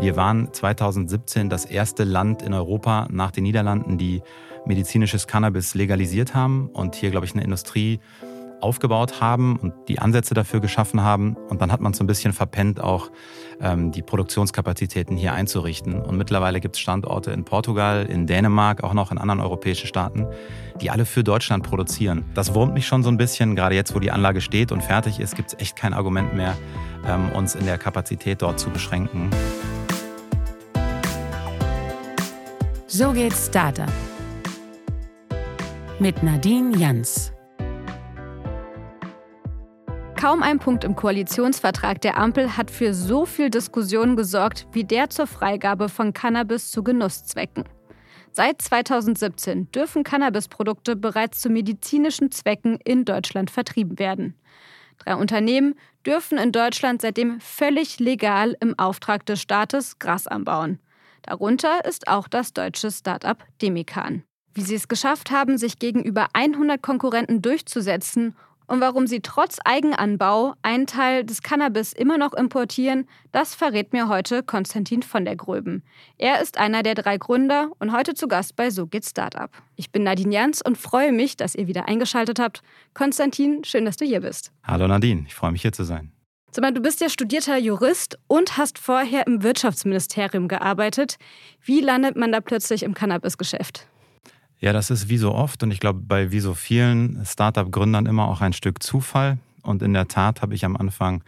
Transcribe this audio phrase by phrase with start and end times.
[0.00, 4.22] Wir waren 2017 das erste Land in Europa nach den Niederlanden, die
[4.66, 8.00] medizinisches Cannabis legalisiert haben und hier, glaube ich, eine Industrie
[8.60, 11.36] aufgebaut haben und die Ansätze dafür geschaffen haben.
[11.48, 13.10] Und dann hat man so ein bisschen verpennt, auch
[13.60, 16.00] ähm, die Produktionskapazitäten hier einzurichten.
[16.00, 20.26] Und mittlerweile gibt es Standorte in Portugal, in Dänemark, auch noch in anderen europäischen Staaten,
[20.80, 22.24] die alle für Deutschland produzieren.
[22.34, 23.54] Das wurmt mich schon so ein bisschen.
[23.54, 26.56] Gerade jetzt, wo die Anlage steht und fertig ist, gibt es echt kein Argument mehr,
[27.06, 29.30] ähm, uns in der Kapazität dort zu beschränken.
[32.96, 33.92] So geht Startup.
[35.98, 37.32] Mit Nadine Jans.
[40.14, 45.10] Kaum ein Punkt im Koalitionsvertrag der Ampel hat für so viel Diskussion gesorgt wie der
[45.10, 47.64] zur Freigabe von Cannabis zu Genusszwecken.
[48.30, 54.36] Seit 2017 dürfen Cannabisprodukte bereits zu medizinischen Zwecken in Deutschland vertrieben werden.
[54.98, 55.74] Drei Unternehmen
[56.06, 60.78] dürfen in Deutschland seitdem völlig legal im Auftrag des Staates Gras anbauen.
[61.26, 64.24] Darunter ist auch das deutsche Start-up Demikan.
[64.52, 68.36] Wie sie es geschafft haben, sich gegenüber 100 Konkurrenten durchzusetzen
[68.66, 74.08] und warum sie trotz Eigenanbau einen Teil des Cannabis immer noch importieren, das verrät mir
[74.08, 75.82] heute Konstantin von der Gröben.
[76.18, 79.50] Er ist einer der drei Gründer und heute zu Gast bei So geht Startup.
[79.76, 82.62] Ich bin Nadine Jans und freue mich, dass ihr wieder eingeschaltet habt.
[82.92, 84.52] Konstantin, schön, dass du hier bist.
[84.62, 86.12] Hallo Nadine, ich freue mich hier zu sein.
[86.56, 91.16] Sag du bist ja studierter Jurist und hast vorher im Wirtschaftsministerium gearbeitet.
[91.64, 93.88] Wie landet man da plötzlich im Cannabisgeschäft?
[94.60, 98.28] Ja, das ist wie so oft und ich glaube bei wie so vielen Startup-Gründern immer
[98.28, 99.38] auch ein Stück Zufall.
[99.62, 101.24] Und in der Tat habe ich am Anfang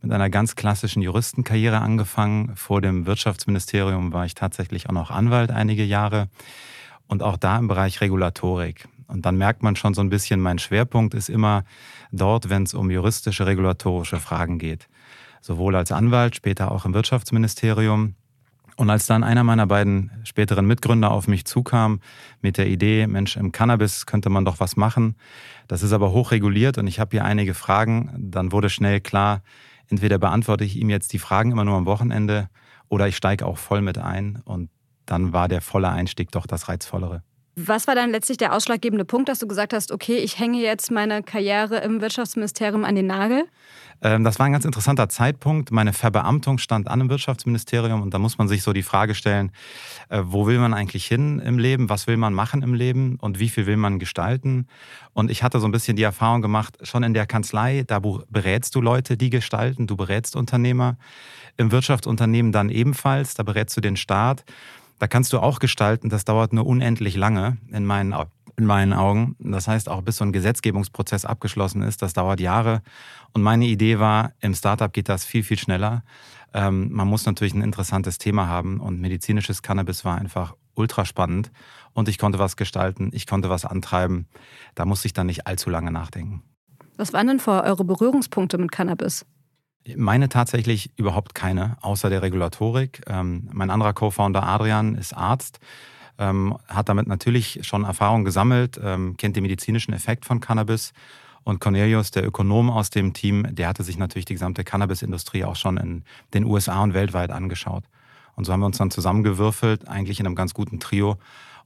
[0.00, 2.56] mit einer ganz klassischen Juristenkarriere angefangen.
[2.56, 6.28] Vor dem Wirtschaftsministerium war ich tatsächlich auch noch Anwalt einige Jahre
[7.06, 8.88] und auch da im Bereich Regulatorik.
[9.10, 11.64] Und dann merkt man schon so ein bisschen, mein Schwerpunkt ist immer
[12.12, 14.88] dort, wenn es um juristische, regulatorische Fragen geht.
[15.40, 18.14] Sowohl als Anwalt, später auch im Wirtschaftsministerium.
[18.76, 22.00] Und als dann einer meiner beiden späteren Mitgründer auf mich zukam
[22.40, 25.16] mit der Idee, Mensch, im Cannabis könnte man doch was machen,
[25.68, 29.42] das ist aber hochreguliert und ich habe hier einige Fragen, dann wurde schnell klar,
[29.88, 32.48] entweder beantworte ich ihm jetzt die Fragen immer nur am Wochenende
[32.88, 34.70] oder ich steige auch voll mit ein und
[35.04, 37.22] dann war der volle Einstieg doch das Reizvollere.
[37.66, 40.90] Was war dann letztlich der ausschlaggebende Punkt, dass du gesagt hast, okay, ich hänge jetzt
[40.90, 43.44] meine Karriere im Wirtschaftsministerium an den Nagel?
[44.02, 45.70] Ähm, das war ein ganz interessanter Zeitpunkt.
[45.70, 49.52] Meine Verbeamtung stand an im Wirtschaftsministerium und da muss man sich so die Frage stellen,
[50.08, 53.38] äh, wo will man eigentlich hin im Leben, was will man machen im Leben und
[53.38, 54.66] wie viel will man gestalten.
[55.12, 58.74] Und ich hatte so ein bisschen die Erfahrung gemacht, schon in der Kanzlei, da berätst
[58.74, 60.96] du Leute, die gestalten, du berätst Unternehmer.
[61.56, 64.44] Im Wirtschaftsunternehmen dann ebenfalls, da berätst du den Staat.
[65.00, 68.14] Da kannst du auch gestalten, das dauert nur unendlich lange in meinen
[68.56, 69.34] in meinen Augen.
[69.38, 72.82] Das heißt, auch bis so ein Gesetzgebungsprozess abgeschlossen ist, das dauert Jahre.
[73.32, 76.02] Und meine Idee war, im Startup geht das viel, viel schneller.
[76.52, 81.50] Ähm, man muss natürlich ein interessantes Thema haben und medizinisches Cannabis war einfach ultra spannend
[81.94, 84.28] und ich konnte was gestalten, ich konnte was antreiben.
[84.74, 86.42] Da musste ich dann nicht allzu lange nachdenken.
[86.98, 89.24] Was waren denn vor eure Berührungspunkte mit Cannabis?
[89.96, 93.02] Meine tatsächlich überhaupt keine, außer der Regulatorik.
[93.06, 95.58] Ähm, mein anderer Co-Founder Adrian ist Arzt
[96.20, 100.92] ähm, hat damit natürlich schon Erfahrung gesammelt, ähm, kennt den medizinischen Effekt von Cannabis.
[101.42, 105.56] Und Cornelius, der Ökonom aus dem Team, der hatte sich natürlich die gesamte Cannabis-Industrie auch
[105.56, 106.04] schon in
[106.34, 107.84] den USA und weltweit angeschaut.
[108.36, 111.16] Und so haben wir uns dann zusammengewürfelt, eigentlich in einem ganz guten Trio,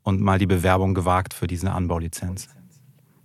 [0.04, 2.48] und mal die Bewerbung gewagt für diese Anbaulizenz.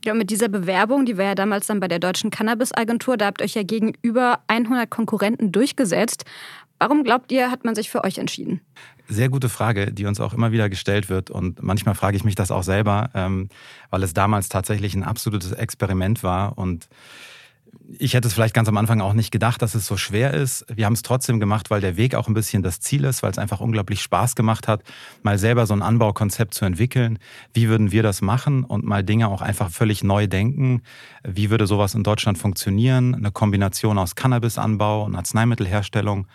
[0.06, 3.42] Ja, mit dieser Bewerbung, die war ja damals dann bei der Deutschen Cannabis-Agentur, da habt
[3.42, 6.24] euch ja gegenüber 100 Konkurrenten durchgesetzt.
[6.80, 8.62] Warum glaubt ihr, hat man sich für euch entschieden?
[9.10, 11.30] Sehr gute Frage, die uns auch immer wieder gestellt wird.
[11.30, 13.50] Und manchmal frage ich mich das auch selber, ähm,
[13.90, 16.58] weil es damals tatsächlich ein absolutes Experiment war.
[16.58, 16.88] Und
[17.98, 20.66] ich hätte es vielleicht ganz am Anfang auch nicht gedacht, dass es so schwer ist.
[20.74, 23.32] Wir haben es trotzdem gemacht, weil der Weg auch ein bisschen das Ziel ist, weil
[23.32, 24.84] es einfach unglaublich Spaß gemacht hat,
[25.24, 27.20] mal selber so ein Anbaukonzept zu entwickeln.
[27.54, 30.82] Wie würden wir das machen und mal Dinge auch einfach völlig neu denken?
[31.24, 33.16] Wie würde sowas in Deutschland funktionieren?
[33.16, 36.28] Eine Kombination aus Cannabisanbau und Arzneimittelherstellung.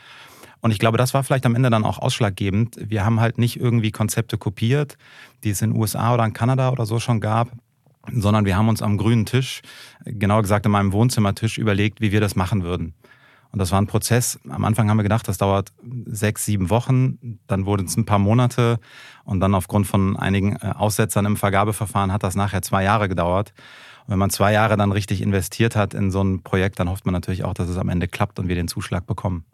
[0.61, 2.79] Und ich glaube, das war vielleicht am Ende dann auch ausschlaggebend.
[2.81, 4.97] Wir haben halt nicht irgendwie Konzepte kopiert,
[5.45, 7.51] die es in den USA oder in Kanada oder so schon gab,
[8.13, 9.63] sondern wir haben uns am grünen Tisch,
[10.05, 12.95] genauer gesagt an meinem Wohnzimmertisch, überlegt, wie wir das machen würden.
[13.55, 14.41] Und das war ein Prozess.
[14.49, 15.73] Am Anfang haben wir gedacht, das dauert
[16.07, 17.39] sechs, sieben Wochen.
[17.47, 18.81] Dann wurden es ein paar Monate.
[19.23, 23.55] Und dann aufgrund von einigen äh, Aussetzern im Vergabeverfahren hat das nachher zwei Jahre gedauert.
[24.07, 27.07] Und wenn man zwei Jahre dann richtig investiert hat in so ein Projekt, dann hofft
[27.07, 29.45] man natürlich auch, dass es am Ende klappt und wir den Zuschlag bekommen.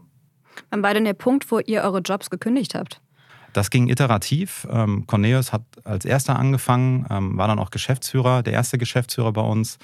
[0.71, 3.03] Wann war denn der Punkt, wo ihr eure Jobs gekündigt habt?
[3.53, 4.67] Das ging iterativ.
[4.71, 9.43] Ähm, Cornelius hat als erster angefangen, ähm, war dann auch Geschäftsführer, der erste Geschäftsführer bei
[9.43, 9.79] uns.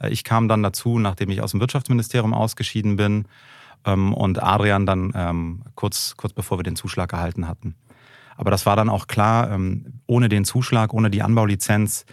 [0.00, 3.26] Äh, ich kam dann dazu, nachdem ich aus dem Wirtschaftsministerium ausgeschieden bin.
[3.84, 7.74] ähm, und Adrian dann ähm, kurz, kurz bevor wir den Zuschlag erhalten hatten.
[8.36, 12.06] Aber das war dann auch klar, ähm, ohne den Zuschlag, ohne die Anbaulizenz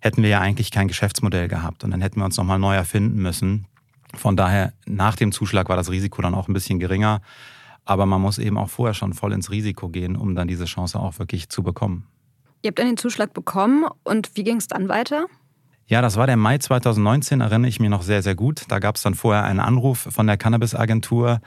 [0.00, 3.22] hätten wir ja eigentlich kein Geschäftsmodell gehabt und dann hätten wir uns nochmal neu erfinden
[3.22, 3.66] müssen.
[4.14, 7.20] Von daher, nach dem Zuschlag war das Risiko dann auch ein bisschen geringer.
[7.84, 10.98] Aber man muss eben auch vorher schon voll ins Risiko gehen, um dann diese Chance
[10.98, 12.06] auch wirklich zu bekommen.
[12.62, 15.26] Ihr habt dann den Zuschlag bekommen und wie ging es dann weiter?
[15.86, 18.62] Ja, das war der Mai 2019, erinnere ich mich noch sehr, sehr gut.
[18.68, 21.40] Da gab es dann vorher einen Anruf von der Cannabis-Agentur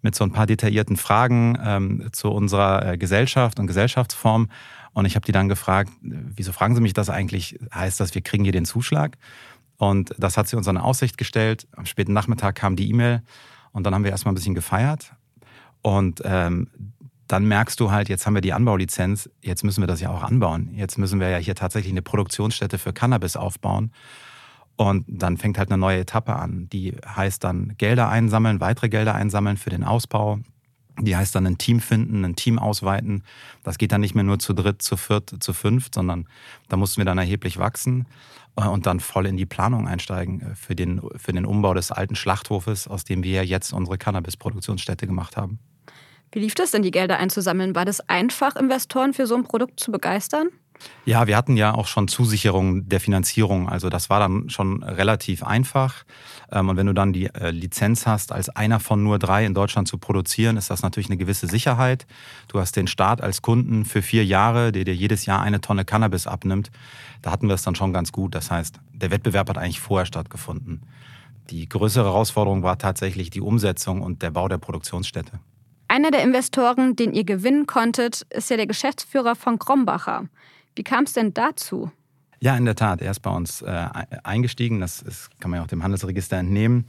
[0.00, 4.48] mit so ein paar detaillierten Fragen ähm, zu unserer äh, Gesellschaft und Gesellschaftsform.
[4.92, 7.58] Und ich habe die dann gefragt, wieso fragen Sie mich das eigentlich?
[7.74, 9.18] Heißt das, wir kriegen hier den Zuschlag?
[9.76, 11.66] Und das hat sie uns in Aussicht gestellt.
[11.74, 13.22] Am späten Nachmittag kam die E-Mail
[13.72, 15.12] und dann haben wir erstmal ein bisschen gefeiert.
[15.82, 16.68] Und ähm,
[17.30, 20.22] dann merkst du halt, jetzt haben wir die Anbaulizenz, jetzt müssen wir das ja auch
[20.22, 20.70] anbauen.
[20.74, 23.92] Jetzt müssen wir ja hier tatsächlich eine Produktionsstätte für Cannabis aufbauen.
[24.76, 26.68] Und dann fängt halt eine neue Etappe an.
[26.70, 30.40] Die heißt dann Gelder einsammeln, weitere Gelder einsammeln für den Ausbau.
[30.98, 33.22] Die heißt dann ein Team finden, ein Team ausweiten.
[33.62, 36.26] Das geht dann nicht mehr nur zu dritt, zu viert, zu fünft, sondern
[36.68, 38.06] da mussten wir dann erheblich wachsen
[38.56, 41.92] äh, und dann voll in die Planung einsteigen äh, für den, für den Umbau des
[41.92, 45.60] alten Schlachthofes, aus dem wir jetzt unsere Cannabis-Produktionsstätte gemacht haben.
[46.32, 47.74] Wie lief das denn, die Gelder einzusammeln?
[47.74, 50.48] War das einfach, Investoren für so ein Produkt zu begeistern?
[51.04, 53.68] Ja, wir hatten ja auch schon Zusicherungen der Finanzierung.
[53.68, 56.04] Also das war dann schon relativ einfach.
[56.50, 59.54] Ähm, und wenn du dann die äh, Lizenz hast, als einer von nur drei in
[59.54, 62.06] Deutschland zu produzieren, ist das natürlich eine gewisse Sicherheit.
[62.48, 65.84] Du hast den Staat als Kunden für vier Jahre, der dir jedes Jahr eine Tonne
[65.84, 66.70] Cannabis abnimmt.
[67.22, 68.34] Da hatten wir es dann schon ganz gut.
[68.34, 70.82] Das heißt, der Wettbewerb hat eigentlich vorher stattgefunden.
[71.50, 75.40] Die größere Herausforderung war tatsächlich die Umsetzung und der Bau der Produktionsstätte.
[75.90, 80.28] Einer der Investoren, den ihr gewinnen konntet, ist ja der Geschäftsführer von Krombacher.
[80.76, 81.90] Wie kam es denn dazu?
[82.38, 83.02] Ja, in der Tat.
[83.02, 83.88] Er ist bei uns äh,
[84.22, 84.78] eingestiegen.
[84.80, 86.84] Das ist, kann man ja auch dem Handelsregister entnehmen.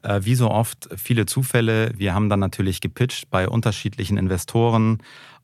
[0.00, 1.92] Äh, wie so oft viele Zufälle.
[1.98, 5.02] Wir haben dann natürlich gepitcht bei unterschiedlichen Investoren.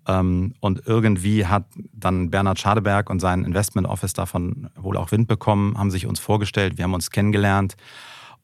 [0.09, 5.29] Ähm, und irgendwie hat dann Bernhard Schadeberg und sein Investment Office davon wohl auch Wind
[5.29, 6.79] bekommen, haben sich uns vorgestellt.
[6.79, 7.77] Wir haben uns kennengelernt.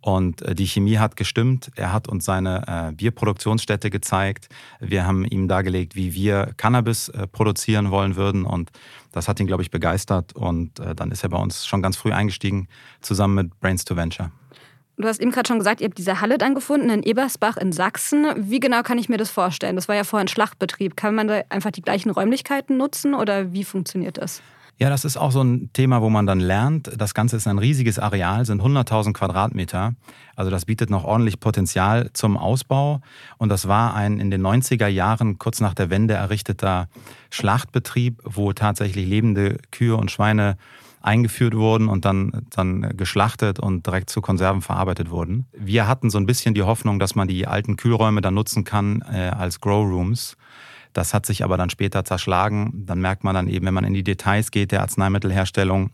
[0.00, 1.70] Und äh, die Chemie hat gestimmt.
[1.76, 4.48] Er hat uns seine äh, Bierproduktionsstätte gezeigt.
[4.80, 8.44] Wir haben ihm dargelegt, wie wir Cannabis äh, produzieren wollen würden.
[8.44, 8.70] Und
[9.12, 10.34] das hat ihn, glaube ich, begeistert.
[10.36, 12.68] Und dann ist er bei uns schon ganz früh eingestiegen,
[13.00, 14.30] zusammen mit Brains to Venture.
[14.98, 17.72] Du hast eben gerade schon gesagt, ihr habt diese Halle dann gefunden in Ebersbach in
[17.72, 18.26] Sachsen.
[18.36, 19.76] Wie genau kann ich mir das vorstellen?
[19.76, 20.96] Das war ja vorher ein Schlachtbetrieb.
[20.96, 24.42] Kann man da einfach die gleichen Räumlichkeiten nutzen oder wie funktioniert das?
[24.80, 26.92] Ja, das ist auch so ein Thema, wo man dann lernt.
[26.96, 29.94] Das Ganze ist ein riesiges Areal, sind 100.000 Quadratmeter.
[30.36, 33.00] Also das bietet noch ordentlich Potenzial zum Ausbau.
[33.38, 36.88] Und das war ein in den 90er Jahren, kurz nach der Wende errichteter
[37.30, 40.56] Schlachtbetrieb, wo tatsächlich lebende Kühe und Schweine
[41.00, 45.46] eingeführt wurden und dann, dann geschlachtet und direkt zu Konserven verarbeitet wurden.
[45.52, 49.02] Wir hatten so ein bisschen die Hoffnung, dass man die alten Kühlräume dann nutzen kann
[49.12, 50.36] äh, als Grow Rooms
[50.92, 52.84] das hat sich aber dann später zerschlagen.
[52.86, 55.90] Dann merkt man dann eben, wenn man in die Details geht der Arzneimittelherstellung,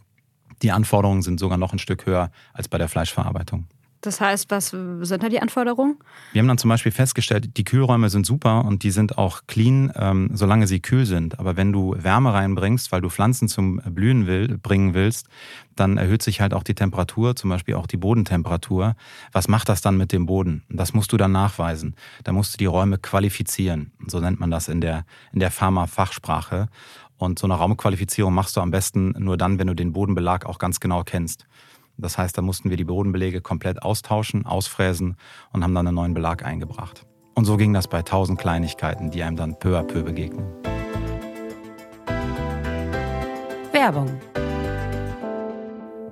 [0.63, 3.67] die Anforderungen sind sogar noch ein Stück höher als bei der Fleischverarbeitung.
[4.05, 5.97] Das heißt, was sind da die Anforderungen?
[6.33, 9.91] Wir haben dann zum Beispiel festgestellt, die Kühlräume sind super und die sind auch clean,
[9.97, 11.39] ähm, solange sie kühl sind.
[11.39, 15.29] Aber wenn du Wärme reinbringst, weil du Pflanzen zum Blühen will, bringen willst,
[15.75, 18.95] dann erhöht sich halt auch die Temperatur, zum Beispiel auch die Bodentemperatur.
[19.33, 20.65] Was macht das dann mit dem Boden?
[20.69, 21.97] Das musst du dann nachweisen.
[22.25, 23.93] Da musst du die Räume qualifizieren.
[24.07, 26.69] So nennt man das in der, in der Pharma-Fachsprache.
[27.17, 30.59] Und so eine Raumqualifizierung machst du am besten nur dann, wenn du den Bodenbelag auch
[30.59, 31.47] ganz genau kennst.
[31.97, 35.17] Das heißt, da mussten wir die Bodenbelege komplett austauschen, ausfräsen
[35.53, 37.07] und haben dann einen neuen Belag eingebracht.
[37.35, 40.45] Und so ging das bei tausend Kleinigkeiten, die einem dann peu à peu begegnen.
[43.73, 44.21] Werbung.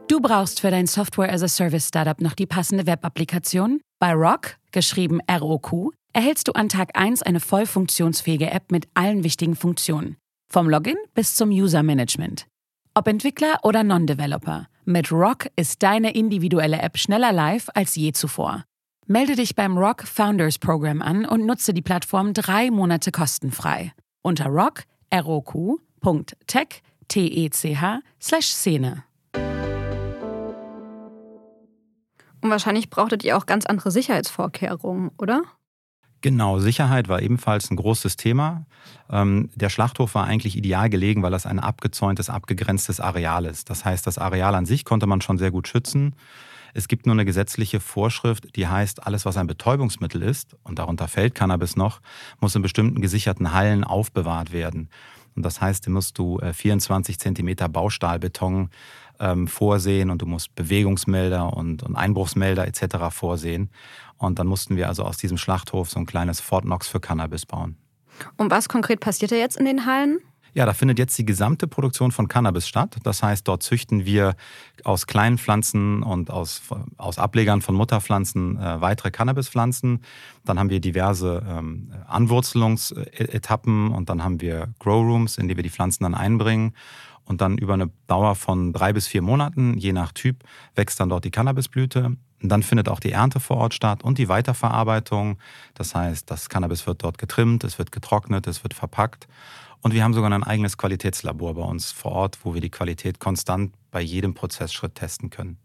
[0.08, 3.80] Du brauchst für dein Software as a Service Startup noch die passende Web-Applikation?
[3.98, 9.24] Bei Rock, geschrieben ROQ, erhältst du an Tag 1 eine voll funktionsfähige App mit allen
[9.24, 10.16] wichtigen Funktionen.
[10.52, 12.46] Vom Login bis zum User Management.
[12.94, 14.66] Ob Entwickler oder Non-Developer.
[14.84, 18.64] Mit Rock ist deine individuelle App schneller live als je zuvor.
[19.06, 23.92] Melde dich beim Rock Founders Program an und nutze die Plattform drei Monate kostenfrei.
[24.22, 24.82] Unter rock,
[25.14, 29.04] roq.tech, T-E-C-H, slash Szene.
[32.40, 35.44] Und wahrscheinlich brauchtet ihr auch ganz andere Sicherheitsvorkehrungen, oder?
[36.22, 38.64] Genau, Sicherheit war ebenfalls ein großes Thema.
[39.10, 43.68] Ähm, der Schlachthof war eigentlich ideal gelegen, weil das ein abgezäuntes, abgegrenztes Areal ist.
[43.70, 46.14] Das heißt, das Areal an sich konnte man schon sehr gut schützen.
[46.74, 51.08] Es gibt nur eine gesetzliche Vorschrift, die heißt, alles, was ein Betäubungsmittel ist, und darunter
[51.08, 52.00] fällt Cannabis noch,
[52.40, 54.88] muss in bestimmten gesicherten Hallen aufbewahrt werden.
[55.34, 58.70] Und das heißt, musst du 24 Zentimeter Baustahlbeton
[59.22, 62.96] ähm, vorsehen und du musst Bewegungsmelder und, und Einbruchsmelder etc.
[63.10, 63.70] vorsehen.
[64.18, 67.46] Und dann mussten wir also aus diesem Schlachthof so ein kleines Fort Knox für Cannabis
[67.46, 67.76] bauen.
[68.36, 70.18] Und was konkret passiert da jetzt in den Hallen?
[70.54, 72.96] Ja, da findet jetzt die gesamte Produktion von Cannabis statt.
[73.04, 74.34] Das heißt, dort züchten wir
[74.84, 76.60] aus kleinen Pflanzen und aus,
[76.98, 80.02] aus Ablegern von Mutterpflanzen äh, weitere Cannabispflanzen.
[80.44, 85.70] Dann haben wir diverse ähm, Anwurzelungsetappen und dann haben wir Growrooms, in die wir die
[85.70, 86.74] Pflanzen dann einbringen.
[87.24, 91.08] Und dann über eine Dauer von drei bis vier Monaten, je nach Typ, wächst dann
[91.08, 92.16] dort die Cannabisblüte.
[92.42, 95.38] Und dann findet auch die Ernte vor Ort statt und die Weiterverarbeitung.
[95.74, 99.28] Das heißt, das Cannabis wird dort getrimmt, es wird getrocknet, es wird verpackt.
[99.80, 103.18] Und wir haben sogar ein eigenes Qualitätslabor bei uns vor Ort, wo wir die Qualität
[103.18, 105.58] konstant bei jedem Prozessschritt testen können.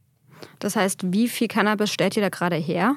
[0.60, 2.96] Das heißt, wie viel Cannabis stellt ihr da gerade her?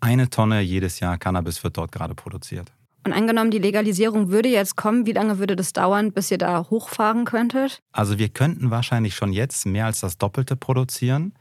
[0.00, 2.72] Eine Tonne jedes Jahr Cannabis wird dort gerade produziert.
[3.06, 6.66] Und angenommen, die Legalisierung würde jetzt kommen, wie lange würde das dauern, bis ihr da
[6.70, 7.80] hochfahren könntet?
[7.92, 11.32] Also wir könnten wahrscheinlich schon jetzt mehr als das Doppelte produzieren.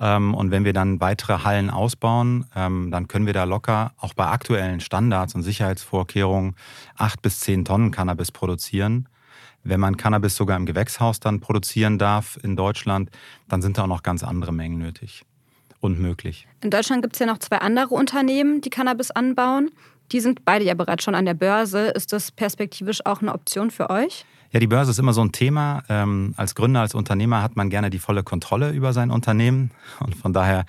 [0.00, 4.12] Ähm, und wenn wir dann weitere Hallen ausbauen, ähm, dann können wir da locker auch
[4.14, 6.56] bei aktuellen Standards und Sicherheitsvorkehrungen
[6.96, 9.08] acht bis zehn Tonnen Cannabis produzieren.
[9.62, 13.08] Wenn man Cannabis sogar im Gewächshaus dann produzieren darf in Deutschland,
[13.48, 15.24] dann sind da auch noch ganz andere Mengen nötig
[15.78, 16.48] und möglich.
[16.60, 19.70] In Deutschland gibt es ja noch zwei andere Unternehmen, die Cannabis anbauen.
[20.14, 21.88] Die sind beide ja bereits schon an der Börse.
[21.88, 24.24] Ist das perspektivisch auch eine Option für euch?
[24.54, 25.82] Ja, die Börse ist immer so ein Thema.
[25.88, 29.72] Ähm, als Gründer, als Unternehmer hat man gerne die volle Kontrolle über sein Unternehmen.
[29.98, 30.64] Und von daher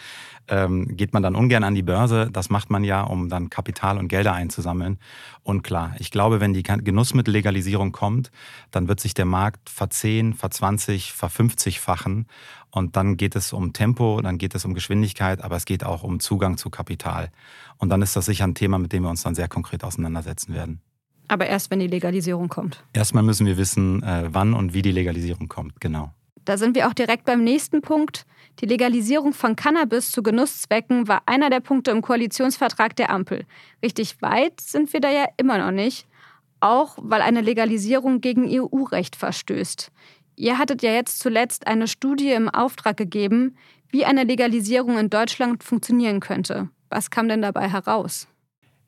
[0.47, 2.31] ähm, geht man dann ungern an die Börse.
[2.33, 4.97] Das macht man ja, um dann Kapital und Gelder einzusammeln.
[5.43, 8.31] Und klar, ich glaube, wenn die Genussmittellegalisierung kommt,
[8.71, 12.25] dann wird sich der Markt verzehn, verzwanzig, verfünfzigfachen.
[12.71, 16.01] Und dann geht es um Tempo, dann geht es um Geschwindigkeit, aber es geht auch
[16.01, 17.29] um Zugang zu Kapital.
[17.77, 20.55] Und dann ist das sicher ein Thema, mit dem wir uns dann sehr konkret auseinandersetzen
[20.55, 20.81] werden.
[21.27, 22.83] Aber erst, wenn die Legalisierung kommt.
[22.93, 26.11] Erstmal müssen wir wissen, äh, wann und wie die Legalisierung kommt, genau.
[26.45, 28.25] Da sind wir auch direkt beim nächsten Punkt.
[28.59, 33.45] Die Legalisierung von Cannabis zu Genusszwecken war einer der Punkte im Koalitionsvertrag der Ampel.
[33.83, 36.07] Richtig weit sind wir da ja immer noch nicht,
[36.59, 39.91] auch weil eine Legalisierung gegen EU-Recht verstößt.
[40.37, 43.57] Ihr hattet ja jetzt zuletzt eine Studie im Auftrag gegeben,
[43.89, 46.69] wie eine Legalisierung in Deutschland funktionieren könnte.
[46.89, 48.27] Was kam denn dabei heraus?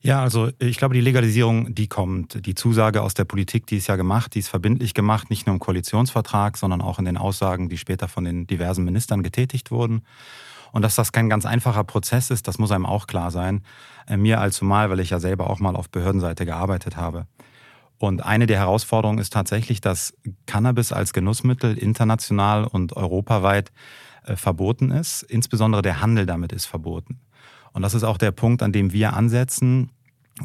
[0.00, 2.46] Ja, also ich glaube, die Legalisierung, die kommt.
[2.46, 5.54] Die Zusage aus der Politik, die ist ja gemacht, die ist verbindlich gemacht, nicht nur
[5.54, 10.02] im Koalitionsvertrag, sondern auch in den Aussagen, die später von den diversen Ministern getätigt wurden.
[10.70, 13.62] Und dass das kein ganz einfacher Prozess ist, das muss einem auch klar sein.
[14.06, 17.26] Äh, mir allzumal, weil ich ja selber auch mal auf Behördenseite gearbeitet habe.
[17.98, 20.14] Und eine der Herausforderungen ist tatsächlich, dass
[20.46, 23.72] Cannabis als Genussmittel international und europaweit
[24.24, 25.22] äh, verboten ist.
[25.22, 27.20] Insbesondere der Handel damit ist verboten.
[27.78, 29.90] Und das ist auch der Punkt, an dem wir ansetzen.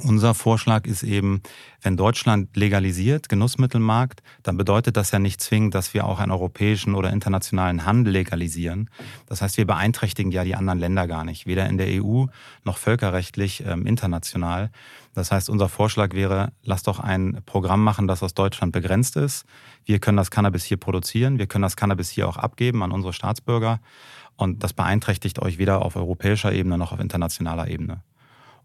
[0.04, 1.42] Unser Vorschlag ist eben,
[1.82, 6.94] wenn Deutschland legalisiert, Genussmittelmarkt, dann bedeutet das ja nicht zwingend, dass wir auch einen europäischen
[6.94, 8.92] oder internationalen Handel legalisieren.
[9.26, 12.26] Das heißt, wir beeinträchtigen ja die anderen Länder gar nicht, weder in der EU
[12.66, 14.70] noch völkerrechtlich ähm, international.
[15.16, 19.46] Das heißt, unser Vorschlag wäre, lasst doch ein Programm machen, das aus Deutschland begrenzt ist.
[19.86, 23.12] Wir können das Cannabis hier produzieren, wir können das Cannabis hier auch abgeben an unsere
[23.12, 23.80] Staatsbürger.
[24.36, 28.02] Und das beeinträchtigt euch weder auf europäischer Ebene noch auf internationaler Ebene.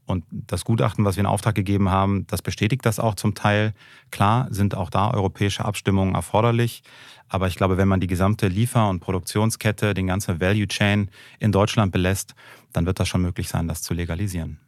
[0.08, 3.74] Und das Gutachten, was wir in Auftrag gegeben haben, das bestätigt das auch zum Teil.
[4.10, 6.82] Klar sind auch da europäische Abstimmungen erforderlich.
[7.28, 11.10] Aber ich glaube, wenn man die gesamte Liefer- und Produktionskette, den ganzen Value Chain
[11.40, 12.34] in Deutschland belässt,
[12.72, 14.58] dann wird das schon möglich sein, das zu legalisieren.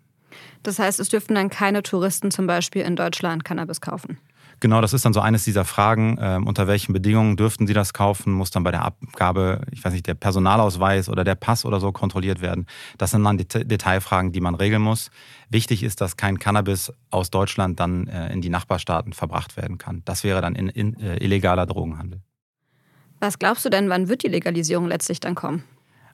[0.63, 4.19] Das heißt, es dürften dann keine Touristen zum Beispiel in Deutschland Cannabis kaufen?
[4.61, 6.19] Genau, das ist dann so eines dieser Fragen.
[6.19, 8.33] Äh, unter welchen Bedingungen dürften Sie das kaufen?
[8.33, 11.93] Muss dann bei der Abgabe, ich weiß nicht, der Personalausweis oder der Pass oder so
[11.93, 12.67] kontrolliert werden?
[12.99, 15.11] Das sind dann Det Detailfragen, die man regeln muss.
[15.49, 20.03] Wichtig ist, dass kein Cannabis aus Deutschland dann äh, in die Nachbarstaaten verbracht werden kann.
[20.05, 22.21] Das wäre dann in, in, äh, illegaler Drogenhandel.
[23.19, 25.65] Was glaubst du denn, wann wird die Legalisierung letztlich dann kommen?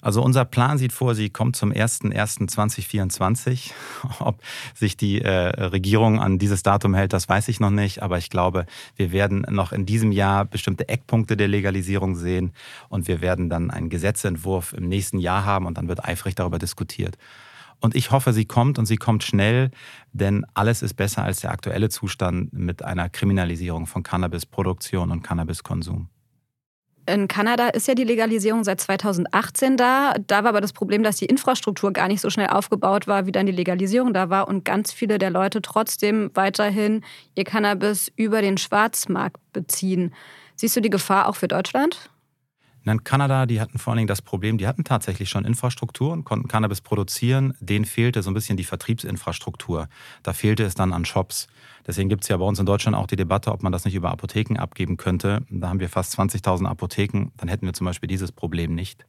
[0.01, 3.71] Also unser Plan sieht vor, sie kommt zum 01.01.2024.
[4.21, 4.41] Ob
[4.75, 8.03] sich die äh, Regierung an dieses Datum hält, das weiß ich noch nicht.
[8.03, 12.53] Aber ich glaube, wir werden noch in diesem Jahr bestimmte Eckpunkte der Legalisierung sehen.
[12.89, 16.59] Und wir werden dann einen Gesetzentwurf im nächsten Jahr haben und dann wird eifrig darüber
[16.59, 17.17] diskutiert.
[17.81, 19.71] Und ich hoffe, sie kommt und sie kommt schnell,
[20.13, 26.09] denn alles ist besser als der aktuelle Zustand mit einer Kriminalisierung von Cannabisproduktion und Cannabiskonsum.
[27.07, 30.15] In Kanada ist ja die Legalisierung seit 2018 da.
[30.27, 33.33] Da war aber das Problem, dass die Infrastruktur gar nicht so schnell aufgebaut war, wie
[33.33, 37.05] dann die Legalisierung da war und ganz viele der Leute trotzdem weiterhin
[37.37, 40.13] ihr Cannabis über den Schwarzmarkt beziehen.
[40.57, 42.11] Siehst du die Gefahr auch für Deutschland?
[42.93, 46.23] In Kanada, die hatten vor allen Dingen das Problem, die hatten tatsächlich schon Infrastruktur und
[46.23, 47.55] konnten Cannabis produzieren.
[47.59, 49.89] Denen fehlte so ein bisschen die Vertriebsinfrastruktur.
[50.23, 51.49] Da fehlte es dann an Shops.
[51.85, 53.97] Deswegen gibt es ja bei uns in Deutschland auch die Debatte, ob man das nicht
[53.97, 55.45] über Apotheken abgeben könnte.
[55.51, 57.33] Da haben wir fast 20.000 Apotheken.
[57.37, 59.05] Dann hätten wir zum Beispiel dieses Problem nicht.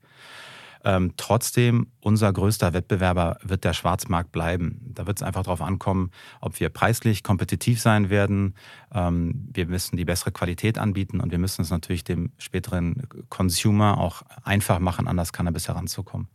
[0.84, 4.82] Ähm, trotzdem, unser größter Wettbewerber wird der Schwarzmarkt bleiben.
[4.94, 8.56] Da wird es einfach darauf ankommen, ob wir preislich kompetitiv sein werden.
[8.94, 13.98] Ähm, wir müssen die bessere Qualität anbieten und wir müssen es natürlich dem späteren Consumer
[13.98, 16.28] auch einfach machen, an das Cannabis heranzukommen.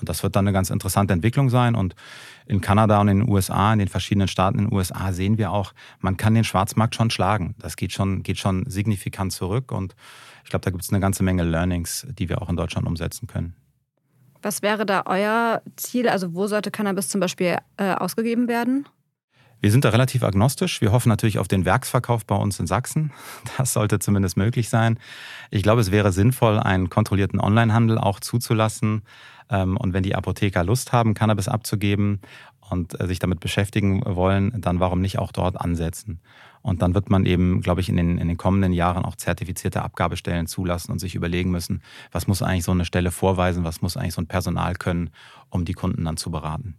[0.00, 1.74] Und das wird dann eine ganz interessante Entwicklung sein.
[1.74, 1.94] Und
[2.46, 5.52] in Kanada und in den USA, in den verschiedenen Staaten in den USA sehen wir
[5.52, 7.54] auch, man kann den Schwarzmarkt schon schlagen.
[7.58, 9.70] Das geht schon, geht schon signifikant zurück.
[9.72, 9.94] Und
[10.44, 13.26] ich glaube, da gibt es eine ganze Menge Learnings, die wir auch in Deutschland umsetzen
[13.26, 13.54] können.
[14.42, 16.08] Was wäre da euer Ziel?
[16.08, 18.86] Also wo sollte Cannabis zum Beispiel äh, ausgegeben werden?
[19.60, 20.80] Wir sind da relativ agnostisch.
[20.80, 23.12] Wir hoffen natürlich auf den Werksverkauf bei uns in Sachsen.
[23.58, 24.98] Das sollte zumindest möglich sein.
[25.50, 29.02] Ich glaube, es wäre sinnvoll, einen kontrollierten Onlinehandel auch zuzulassen.
[29.50, 32.20] Ähm, und wenn die Apotheker Lust haben, Cannabis abzugeben
[32.70, 36.20] und äh, sich damit beschäftigen wollen, dann warum nicht auch dort ansetzen?
[36.62, 39.82] Und dann wird man eben, glaube ich, in den, in den kommenden Jahren auch zertifizierte
[39.82, 43.96] Abgabestellen zulassen und sich überlegen müssen, was muss eigentlich so eine Stelle vorweisen, was muss
[43.96, 45.10] eigentlich so ein Personal können,
[45.48, 46.76] um die Kunden dann zu beraten.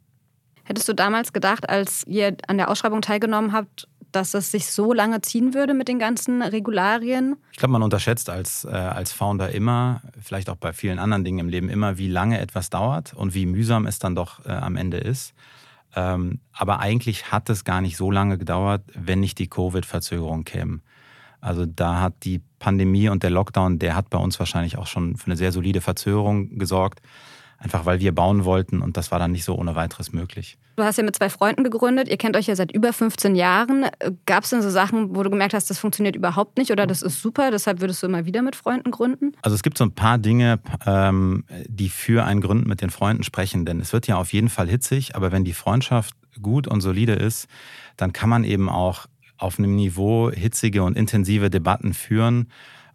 [0.64, 4.94] Hättest du damals gedacht, als ihr an der Ausschreibung teilgenommen habt, dass es sich so
[4.94, 7.38] lange ziehen würde mit den ganzen Regularien?
[7.52, 11.40] Ich glaube, man unterschätzt als, äh, als Founder immer, vielleicht auch bei vielen anderen Dingen
[11.40, 14.76] im Leben immer, wie lange etwas dauert und wie mühsam es dann doch äh, am
[14.76, 15.34] Ende ist.
[15.96, 20.80] Ähm, aber eigentlich hat es gar nicht so lange gedauert, wenn nicht die Covid-Verzögerung käme.
[21.42, 25.16] Also da hat die Pandemie und der Lockdown, der hat bei uns wahrscheinlich auch schon
[25.18, 27.02] für eine sehr solide Verzögerung gesorgt
[27.62, 30.58] einfach weil wir bauen wollten und das war dann nicht so ohne weiteres möglich.
[30.78, 33.86] Du hast ja mit zwei Freunden gegründet, ihr kennt euch ja seit über 15 Jahren.
[34.26, 37.02] Gab es denn so Sachen, wo du gemerkt hast, das funktioniert überhaupt nicht oder das
[37.02, 39.34] ist super, deshalb würdest du immer wieder mit Freunden gründen?
[39.44, 43.24] Also es gibt so ein paar Dinge, ähm, die für ein Gründen mit den Freunden
[43.24, 46.82] sprechen, denn es wird ja auf jeden Fall hitzig, aber wenn die Freundschaft gut und
[46.82, 47.48] solide ist,
[47.98, 49.06] dann kann man eben auch
[49.38, 52.48] auf einem Niveau hitzige und intensive Debatten führen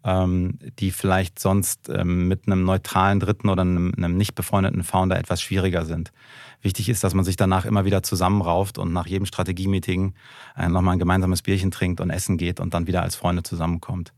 [0.07, 5.43] die vielleicht sonst ähm, mit einem neutralen Dritten oder einem, einem nicht befreundeten Founder etwas
[5.43, 6.13] schwieriger sind.
[6.63, 10.15] Wichtig ist, dass man sich danach immer wieder zusammenrauft und nach jedem Strategie-Meeting
[10.57, 14.13] äh, nochmal ein gemeinsames Bierchen trinkt und essen geht und dann wieder als Freunde zusammenkommt.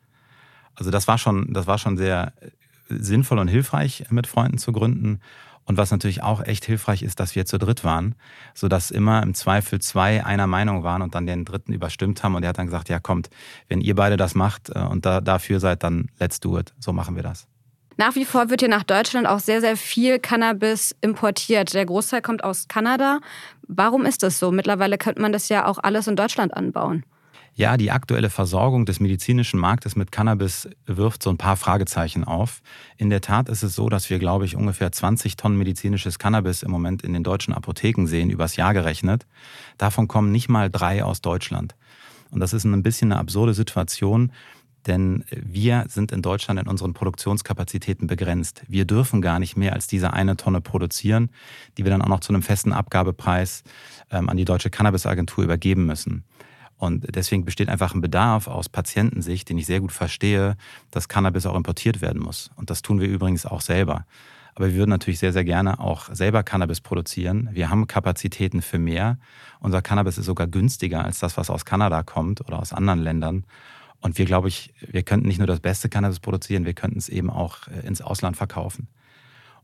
[0.74, 2.51] Also das war schon, das war schon sehr äh,
[2.90, 5.20] sinnvoll und hilfreich, mit Freunden zu gründen.
[5.68, 8.14] Und was natürlich auch echt hilfreich ist, dass wir zu dritt waren,
[8.54, 12.35] sodass immer im Zweifel zwei einer Meinung waren und dann den dritten überstimmt haben.
[12.35, 13.28] Und er hat dann gesagt, ja kommt,
[13.68, 16.72] wenn ihr beide das macht äh, und da, dafür seid, dann let's do it.
[16.78, 17.46] So machen wir das.
[17.98, 21.74] Nach wie vor wird hier nach Deutschland auch sehr, sehr viel Cannabis importiert.
[21.74, 23.18] Der Großteil kommt aus Kanada.
[23.66, 24.50] Warum ist das so?
[24.50, 27.04] Mittlerweile könnte man das ja auch alles in Deutschland anbauen.
[27.59, 32.62] Ja, die aktuelle Versorgung des medizinischen Marktes mit Cannabis wirft so ein paar Fragezeichen auf.
[32.99, 36.62] In der Tat ist es so, dass wir, glaube ich, ungefähr 20 Tonnen medizinisches Cannabis
[36.62, 39.27] im Moment in den deutschen Apotheken sehen, übers Jahr gerechnet.
[39.77, 41.75] Davon kommen nicht mal drei aus Deutschland.
[42.31, 44.31] Und das ist ein bisschen eine absurde Situation,
[44.87, 48.62] denn wir sind in Deutschland in unseren Produktionskapazitäten begrenzt.
[48.68, 51.31] Wir dürfen gar nicht mehr als diese eine Tonne produzieren,
[51.77, 53.64] die wir dann auch noch zu einem festen Abgabepreis
[54.12, 56.23] ähm, an die Deutsche Cannabisagentur übergeben müssen.
[56.79, 60.57] Und deswegen besteht einfach ein Bedarf aus Patientensicht, den ich sehr gut verstehe,
[60.91, 62.51] dass Cannabis auch importiert werden muss.
[62.57, 64.07] Und das tun wir übrigens auch selber.
[64.55, 67.49] Aber wir würden natürlich sehr, sehr gerne auch selber Cannabis produzieren.
[67.53, 69.19] Wir haben Kapazitäten für mehr.
[69.61, 73.45] Unser Cannabis ist sogar günstiger als das, was aus Kanada kommt oder aus anderen Ländern.
[74.01, 77.09] Und wir, glaube ich, wir könnten nicht nur das beste Cannabis produzieren, wir könnten es
[77.09, 78.88] eben auch äh, ins Ausland verkaufen.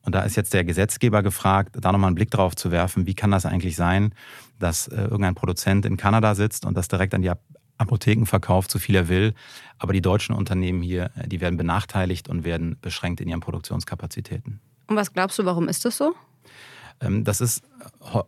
[0.04, 3.14] Und da ist jetzt der Gesetzgeber gefragt, da nochmal einen Blick drauf zu werfen, wie
[3.14, 4.14] kann das eigentlich sein,
[4.58, 7.30] dass äh, irgendein Produzent in Kanada sitzt und das direkt an die
[7.78, 9.34] Apotheken verkauft, so viel er will.
[9.78, 14.60] Aber die deutschen Unternehmen hier, äh, die werden benachteiligt und werden beschränkt in ihren Produktionskapazitäten.
[14.86, 16.14] Und was glaubst du, warum ist das so?
[17.00, 17.62] Ähm, das ist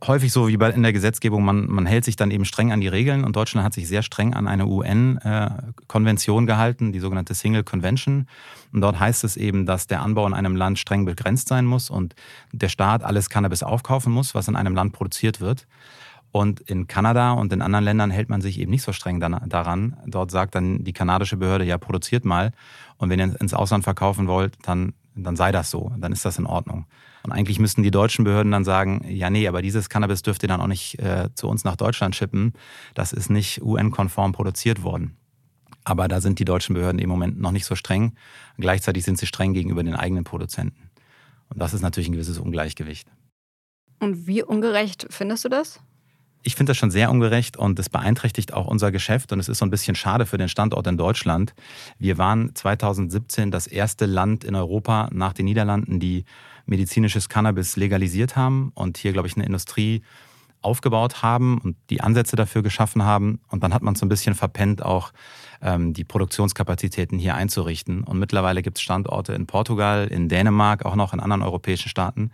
[0.06, 2.88] häufig so wie in der Gesetzgebung, man, man hält sich dann eben streng an die
[2.88, 7.64] Regeln und Deutschland hat sich sehr streng an eine UN-Konvention äh, gehalten, die sogenannte Single
[7.64, 8.26] Convention.
[8.72, 11.90] Und dort heißt es eben, dass der Anbau in einem Land streng begrenzt sein muss
[11.90, 12.14] und
[12.52, 15.66] der Staat alles Cannabis aufkaufen muss, was in einem Land produziert wird.
[16.32, 19.96] Und in Kanada und in anderen Ländern hält man sich eben nicht so streng daran.
[20.06, 22.52] Dort sagt dann die kanadische Behörde, ja, produziert mal.
[22.98, 24.92] Und wenn ihr ins Ausland verkaufen wollt, dann,
[25.24, 25.92] dann sei das so.
[25.98, 26.86] Dann ist das in Ordnung.
[27.22, 30.48] Und eigentlich müssten die deutschen Behörden dann sagen, ja, nee, aber dieses Cannabis dürft ihr
[30.48, 32.52] dann auch nicht äh, zu uns nach Deutschland schippen.
[32.94, 35.16] Das ist nicht UN-konform produziert worden.
[35.84, 38.14] Aber da sind die deutschen Behörden im Moment noch nicht so streng.
[38.58, 40.90] Gleichzeitig sind sie streng gegenüber den eigenen Produzenten.
[41.48, 43.08] Und das ist natürlich ein gewisses Ungleichgewicht.
[43.98, 45.80] Und wie ungerecht findest du das?
[46.46, 49.58] Ich finde das schon sehr ungerecht und es beeinträchtigt auch unser Geschäft und es ist
[49.58, 51.54] so ein bisschen schade für den Standort in Deutschland.
[51.98, 56.24] Wir waren 2017 das erste Land in Europa nach den Niederlanden, die
[56.64, 60.02] medizinisches Cannabis legalisiert haben und hier, glaube ich, eine Industrie
[60.62, 63.40] aufgebaut haben und die Ansätze dafür geschaffen haben.
[63.48, 65.12] Und dann hat man so ein bisschen verpennt, auch
[65.62, 68.04] ähm, die Produktionskapazitäten hier einzurichten.
[68.04, 72.30] Und mittlerweile gibt es Standorte in Portugal, in Dänemark, auch noch in anderen europäischen Staaten,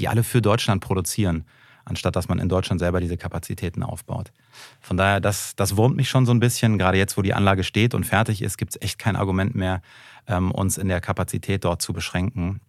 [0.00, 1.44] die alle für Deutschland produzieren
[1.84, 4.32] anstatt dass man in Deutschland selber diese Kapazitäten aufbaut.
[4.80, 6.78] Von daher, das, das wurmt mich schon so ein bisschen.
[6.78, 9.82] Gerade jetzt, wo die Anlage steht und fertig ist, gibt es echt kein Argument mehr,
[10.26, 12.60] ähm, uns in der Kapazität dort zu beschränken,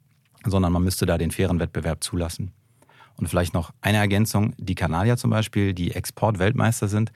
[0.45, 2.51] sondern man müsste da den fairen Wettbewerb zulassen.
[3.17, 4.53] Und vielleicht noch eine Ergänzung.
[4.57, 7.11] Die Kanadier zum Beispiel, die Exportweltmeister sind,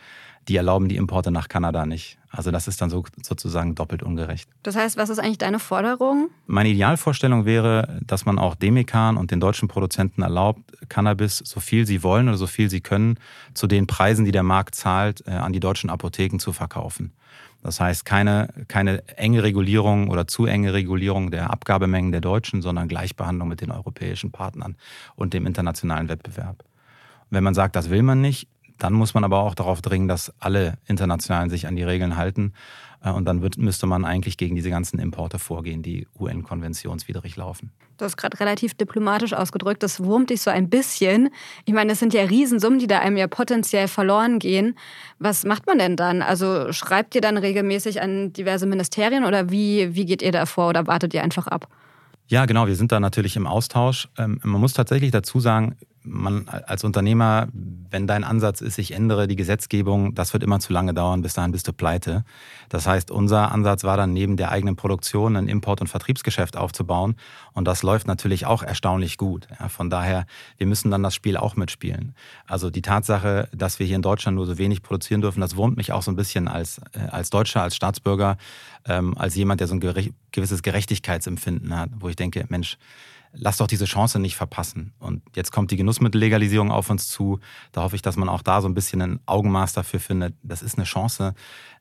[0.48, 2.18] die erlauben die Importe nach Kanada nicht.
[2.30, 4.50] Also das ist dann so, sozusagen doppelt ungerecht.
[4.64, 6.30] Das heißt, was ist eigentlich deine Forderung?
[6.46, 11.86] Meine Idealvorstellung wäre, dass man auch Demikan und den deutschen Produzenten erlaubt, Cannabis, so viel
[11.86, 13.20] sie wollen oder so viel sie können,
[13.54, 17.12] zu den Preisen, die der Markt zahlt, äh, an die deutschen Apotheken zu verkaufen.
[17.68, 22.88] Das heißt, keine, keine enge Regulierung oder zu enge Regulierung der Abgabemengen der Deutschen, sondern
[22.88, 24.78] Gleichbehandlung mit den europäischen Partnern
[25.18, 26.64] und dem internationalen Wettbewerb.
[27.30, 30.32] Wenn man sagt, das will man nicht, dann muss man aber auch darauf dringen, dass
[30.40, 32.54] alle Internationalen sich an die Regeln halten.
[33.04, 37.72] Äh, und dann wird, müsste man eigentlich gegen diese ganzen Importe vorgehen, die UN-konventionswidrig laufen.
[37.98, 41.30] Du hast gerade relativ diplomatisch ausgedrückt, das wurmt dich so ein bisschen.
[41.66, 44.78] Ich meine, es sind ja Riesensummen, die da einem ja potenziell verloren gehen.
[45.18, 46.22] Was macht man denn dann?
[46.22, 50.70] Also schreibt ihr dann regelmäßig an diverse Ministerien oder wie, wie geht ihr da vor
[50.70, 51.68] oder wartet ihr einfach ab?
[52.30, 54.10] Ja, genau, wir sind da natürlich im Austausch.
[54.18, 59.28] Ähm, man muss tatsächlich dazu sagen, man als Unternehmer, wenn dein Ansatz ist, ich ändere
[59.28, 62.24] die Gesetzgebung, das wird immer zu lange dauern, bis dahin bist du pleite.
[62.70, 67.16] Das heißt, unser Ansatz war dann neben der eigenen Produktion ein Import- und Vertriebsgeschäft aufzubauen
[67.54, 69.48] und das läuft natürlich auch erstaunlich gut.
[69.70, 70.26] Von daher,
[70.58, 72.16] wir müssen dann das Spiel auch mitspielen.
[72.46, 75.78] Also die Tatsache, dass wir hier in Deutschland nur so wenig produzieren dürfen, das wurmt
[75.78, 78.38] mich auch so ein bisschen als, äh, als Deutscher, als Staatsbürger,
[78.88, 82.78] ähm, als jemand, der so ein gewisses Gerechtigkeitsempfinden hat, wo ich denke, Mensch,
[83.34, 84.93] lass doch diese Chance nicht verpassen.
[85.00, 87.39] Und jetzt kommt die Genussmittellegalisierung auf uns zu.
[87.71, 90.36] Da hoffe ich, dass man auch da so ein bisschen ein Augenmaß dafür findet.
[90.43, 91.34] Das ist eine Chance,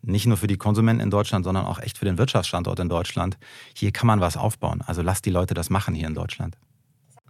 [0.03, 3.39] nicht nur für die Konsumenten in Deutschland, sondern auch echt für den Wirtschaftsstandort in Deutschland.
[3.75, 4.83] Hier kann man was aufbauen.
[4.87, 6.57] Also lasst die Leute das machen hier in Deutschland.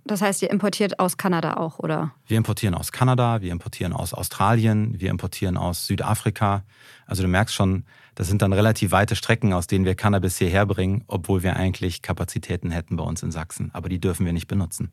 [0.05, 2.13] Das heißt, ihr importiert aus Kanada auch, oder?
[2.27, 6.63] Wir importieren aus Kanada, wir importieren aus Australien, wir importieren aus Südafrika.
[7.07, 7.85] Also du merkst schon,
[8.17, 12.03] das sind dann relativ weite Strecken, aus denen wir Cannabis hierher bringen, obwohl wir eigentlich
[12.03, 13.71] Kapazitäten hätten bei uns in Sachsen.
[13.73, 14.91] Aber die dürfen wir nicht benutzen.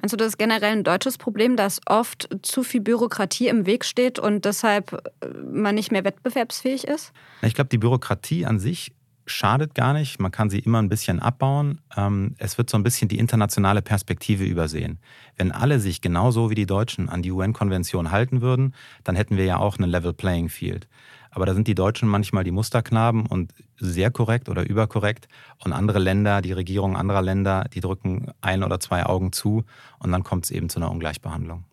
[0.00, 3.84] Meinst du, das ist generell ein deutsches Problem, dass oft zu viel Bürokratie im Weg
[3.84, 7.12] steht und deshalb äh, man nicht mehr wettbewerbsfähig ist?
[7.42, 8.92] Ich glaube, die Bürokratie an sich
[9.26, 10.18] schadet gar nicht.
[10.18, 11.80] Man kann sie immer ein bisschen abbauen.
[11.96, 14.98] Ähm, es wird so ein bisschen die internationale Perspektive übersehen.
[15.36, 19.44] Wenn alle sich genauso wie die Deutschen an die UN-Konvention halten würden, dann hätten wir
[19.44, 20.88] ja auch eine Level Playing Field.
[21.30, 25.28] Aber da sind die Deutschen manchmal die Musterknaben und sehr korrekt oder überkorrekt.
[25.64, 29.64] Und andere Länder, die Regierungen anderer Länder, die drücken ein oder zwei Augen zu
[29.98, 31.64] und dann kommt es eben zu einer Ungleichbehandlung.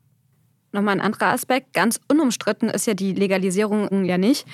[0.71, 1.73] Nochmal ein anderer Aspekt.
[1.73, 4.45] Ganz unumstritten ist ja die Legalisierung ja nicht.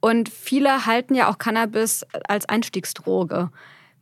[0.00, 3.50] Und viele halten ja auch Cannabis als Einstiegsdroge.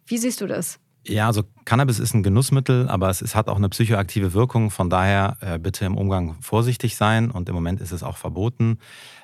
[0.04, 0.78] Wie siehst du das?
[1.06, 4.70] Ja, also Cannabis ist ein Genussmittel, aber es, es hat auch eine psychoaktive Wirkung.
[4.70, 7.30] Von daher äh, bitte im Umgang vorsichtig sein.
[7.30, 8.78] Und im Moment ist es auch verboten.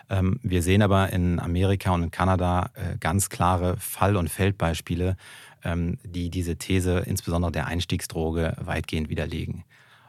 [0.09, 5.17] Ähm, wir sehen aber in Amerika und in Kanada äh, ganz klare Fall- und Feldbeispiele,
[5.65, 9.65] ähm, die diese These, insbesondere der Einstiegsdroge, weitgehend widerlegen.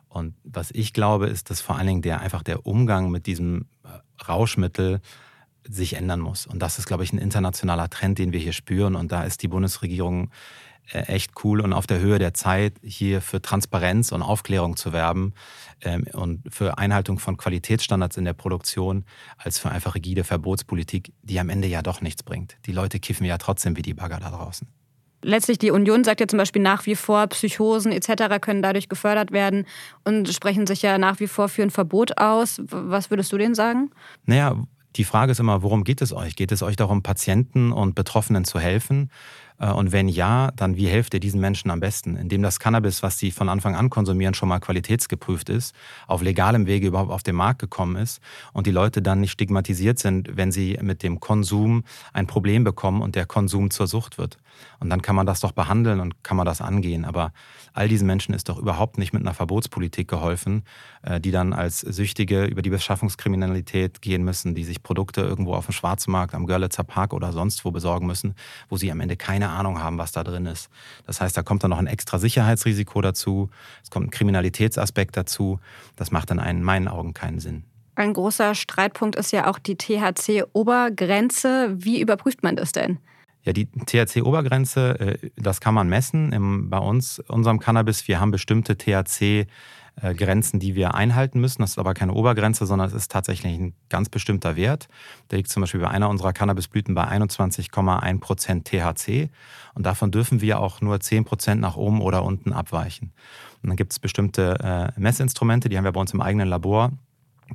[0.08, 3.66] Und was ich glaube, ist, dass vor allen Dingen der einfach der Umgang mit diesem
[3.84, 5.02] äh, Rauschmittel
[5.70, 6.46] sich ändern muss.
[6.46, 8.96] Und das ist, glaube ich, ein internationaler Trend, den wir hier spüren.
[8.96, 10.32] Und da ist die Bundesregierung
[10.92, 15.34] echt cool und auf der Höhe der Zeit, hier für Transparenz und Aufklärung zu werben
[15.82, 19.06] ähm, und für Einhaltung von Qualitätsstandards in der Produktion,
[19.38, 22.58] als für einfach rigide Verbotspolitik, die am Ende ja doch nichts bringt.
[22.66, 24.68] Die Leute kiffen ja trotzdem wie die Bagger da draußen
[25.22, 28.40] letztlich die Union sagt ja zum Beispiel nach wie vor, Psychosen etc.
[28.42, 29.66] können dadurch gefördert werden
[30.04, 32.62] und sprechen sich ja nach wie vor für ein Verbot aus.
[32.70, 33.92] Was würdest du denen sagen?
[34.26, 34.56] Naja,
[34.98, 36.36] die Frage ist immer, worum geht es euch?
[36.36, 39.10] Geht es euch darum, Patienten und Betroffenen zu helfen?
[39.60, 42.16] Äh, und wenn ja, dann wie helft ihr diesen Menschen am besten?
[42.16, 45.76] Indem das Cannabis, was sie von Anfang an konsumieren, schon mal qualitätsgeprüft ist,
[46.08, 48.22] auf legalem Wege überhaupt auf den Markt gekommen ist
[48.54, 51.84] und die Leute dann nicht stigmatisiert sind, wenn sie mit dem Konsum
[52.14, 54.38] ein Problem bekommen und der Konsum zur Sucht wird.
[54.80, 57.06] Und dann kann man das doch behandeln und kann man das angehen.
[57.06, 57.32] Aber
[57.74, 60.64] all diesen Menschen ist doch überhaupt nicht mit einer Verbotspolitik geholfen,
[61.02, 65.66] äh, die dann als Süchtige über die Beschaffungskriminalität gehen müssen, die sich Produkte irgendwo auf
[65.66, 68.36] dem Schwarzmarkt, am Görlitzer Park oder sonst wo besorgen müssen,
[68.70, 70.70] wo sie am Ende keine Ahnung haben, was da drin ist.
[71.06, 73.50] Das heißt, da kommt dann noch ein extra Sicherheitsrisiko dazu,
[73.84, 75.60] es kommt ein Kriminalitätsaspekt dazu.
[75.96, 77.64] Das macht dann in meinen Augen keinen Sinn.
[77.96, 81.70] Ein großer Streitpunkt ist ja auch die THC-Obergrenze.
[81.78, 83.00] Wie überprüft man das denn?
[83.48, 86.70] Ja, die THC-Obergrenze, äh, das kann man messen.
[86.70, 89.48] Bei uns, unserem Cannabis, wir haben bestimmte THC
[90.16, 91.64] Grenzen, die wir einhalten müssen.
[91.64, 94.90] Das ist aber keine Obergrenze, sondern es ist tatsächlich ein ganz bestimmter Wert.
[95.32, 99.30] Der liegt zum Beispiel bei einer unserer Cannabisblüten bei 21,1 Prozent THC.
[99.74, 103.12] Und davon dürfen wir auch nur 10 Prozent nach oben oder unten abweichen.
[103.64, 106.92] Und dann gibt es bestimmte Messinstrumente, die haben wir bei uns im eigenen Labor.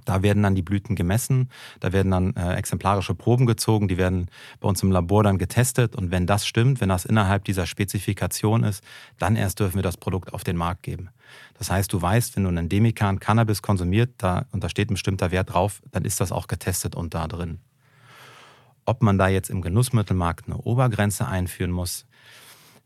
[0.05, 1.51] Da werden dann die Blüten gemessen,
[1.81, 4.29] da werden dann äh, exemplarische Proben gezogen, die werden
[4.61, 8.65] bei uns im Labor dann getestet und wenn das stimmt, wenn das innerhalb dieser Spezifikation
[8.65, 8.83] ist,
[9.19, 11.11] dann erst dürfen wir das Produkt auf den Markt geben.
[11.55, 14.95] Das heißt, du weißt, wenn du einen Demikan Cannabis konsumiert da, und da steht ein
[14.95, 17.61] bestimmter Wert drauf, dann ist das auch getestet und da drin.
[18.85, 22.07] Ob man da jetzt im Genussmittelmarkt eine Obergrenze einführen muss,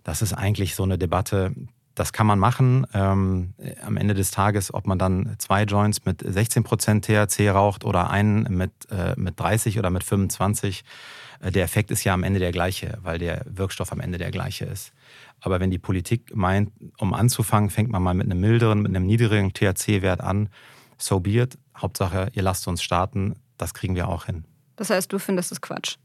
[0.04, 1.54] das ist eigentlich so eine Debatte,
[1.96, 2.86] das kann man machen.
[2.92, 8.10] Ähm, am Ende des Tages, ob man dann zwei Joints mit 16% THC raucht oder
[8.10, 10.84] einen mit, äh, mit 30 oder mit 25,
[11.40, 14.30] äh, der Effekt ist ja am Ende der gleiche, weil der Wirkstoff am Ende der
[14.30, 14.92] gleiche ist.
[15.40, 19.06] Aber wenn die Politik meint, um anzufangen, fängt man mal mit einem milderen, mit einem
[19.06, 20.50] niedrigen THC-Wert an,
[20.98, 21.58] so be it.
[21.76, 24.44] Hauptsache, ihr lasst uns starten, das kriegen wir auch hin.
[24.76, 25.96] Das heißt, du findest es Quatsch?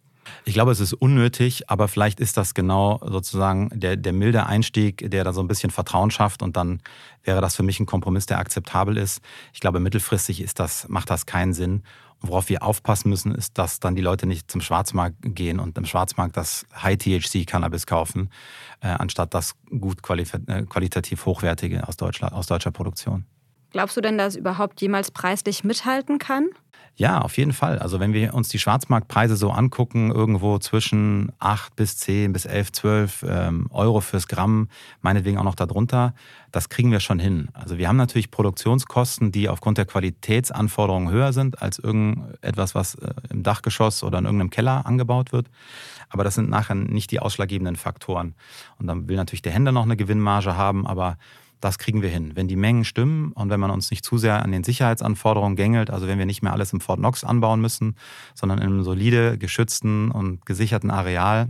[0.45, 5.10] Ich glaube, es ist unnötig, aber vielleicht ist das genau sozusagen der, der milde Einstieg,
[5.10, 6.81] der da so ein bisschen Vertrauen schafft und dann
[7.23, 9.21] wäre das für mich ein Kompromiss, der akzeptabel ist.
[9.53, 11.84] Ich glaube, mittelfristig ist das, macht das keinen Sinn.
[12.21, 15.77] Und worauf wir aufpassen müssen, ist, dass dann die Leute nicht zum Schwarzmarkt gehen und
[15.77, 18.29] im Schwarzmarkt das High-THC-Cannabis kaufen,
[18.81, 23.25] äh, anstatt das gut äh, qualitativ hochwertige aus, Deutschland, aus deutscher Produktion.
[23.71, 26.49] Glaubst du denn, dass es überhaupt jemals preislich mithalten kann?
[26.95, 27.80] Ja, auf jeden Fall.
[27.80, 32.71] Also wenn wir uns die Schwarzmarktpreise so angucken, irgendwo zwischen 8 bis 10 bis 11,
[32.73, 34.67] 12 ähm, Euro fürs Gramm,
[35.01, 36.13] meinetwegen auch noch darunter,
[36.51, 37.47] das kriegen wir schon hin.
[37.54, 43.13] Also wir haben natürlich Produktionskosten, die aufgrund der Qualitätsanforderungen höher sind als irgendetwas, was äh,
[43.30, 45.47] im Dachgeschoss oder in irgendeinem Keller angebaut wird.
[46.10, 48.36] Aber das sind nachher nicht die ausschlaggebenden Faktoren.
[48.77, 51.17] Und dann will natürlich der Händler noch eine Gewinnmarge haben, aber
[51.62, 52.36] das kriegen wir hin.
[52.36, 55.89] Wenn die Mengen stimmen und wenn man uns nicht zu sehr an den Sicherheitsanforderungen gängelt,
[55.89, 57.95] also wenn wir nicht mehr alles im Fort Knox anbauen müssen,
[58.34, 61.50] sondern in einem solide, geschützten und gesicherten Areal,